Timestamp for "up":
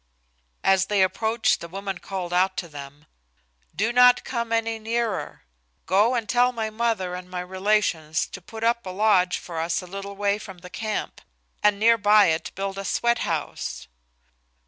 8.63-8.83